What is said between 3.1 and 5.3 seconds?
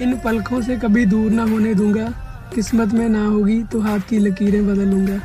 होगी तो हाथ की लकीरें बदलूँगा